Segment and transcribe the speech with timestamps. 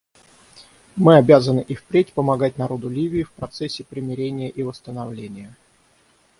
[0.95, 5.55] Мы обязаны и впредь помогать народу Ливии в процессе примирения и восстановления.